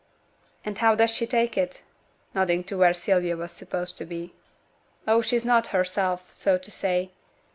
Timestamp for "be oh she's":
4.05-5.45